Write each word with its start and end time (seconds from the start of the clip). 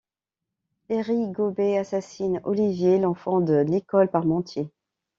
Eric 0.89 1.29
Gaubert 1.33 1.77
assassine 1.79 2.41
Olivier, 2.43 2.97
l’enfant 2.97 3.39
de 3.39 3.61
Nicole 3.63 4.09
Parmentier. 4.09 4.71